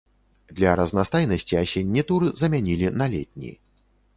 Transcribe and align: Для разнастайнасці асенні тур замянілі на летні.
Для 0.59 0.71
разнастайнасці 0.79 1.59
асенні 1.63 2.05
тур 2.13 2.25
замянілі 2.45 2.87
на 3.03 3.11
летні. 3.13 3.55